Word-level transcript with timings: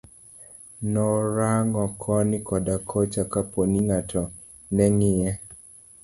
Norang'o 0.93 1.83
koni 2.01 2.37
koda 2.47 2.75
kocha 2.89 3.23
kaponi 3.33 3.77
ngato 3.87 4.21
neng'iye. 4.75 5.29